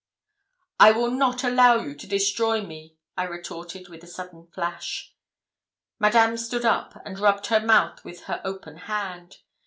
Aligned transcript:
'I 0.79 0.93
will 0.93 1.11
not 1.11 1.43
allow 1.43 1.75
you 1.75 1.93
to 1.93 2.07
destroy 2.07 2.63
me,' 2.63 2.97
I 3.15 3.25
retorted, 3.25 3.87
with 3.87 4.03
a 4.03 4.07
sudden 4.07 4.47
flash. 4.47 5.13
Madame 5.99 6.37
stood 6.37 6.65
up, 6.65 6.99
and 7.05 7.19
rubbed 7.19 7.45
her 7.53 7.59
mouth 7.59 8.03
with 8.03 8.21
her 8.21 8.41
open 8.43 8.77
hand. 8.77 9.41